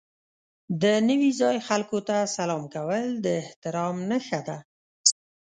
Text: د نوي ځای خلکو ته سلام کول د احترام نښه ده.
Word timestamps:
د 0.81 0.83
نوي 1.09 1.31
ځای 1.41 1.57
خلکو 1.67 1.97
ته 2.07 2.15
سلام 2.37 2.63
کول 2.75 3.05
د 3.25 3.25
احترام 3.43 3.95
نښه 4.09 4.39
ده. 4.47 4.57